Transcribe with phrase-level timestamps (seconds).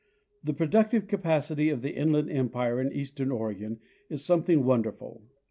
[0.43, 5.21] The productive capacity of the Inland Empire in eastern Oregon is something wonderful.